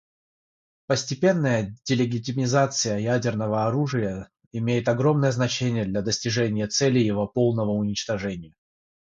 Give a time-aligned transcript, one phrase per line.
[0.87, 8.55] Постепенная «делегитимизация» ядерного оружия имеет огромное значение для достижения цели его полного уничтожения.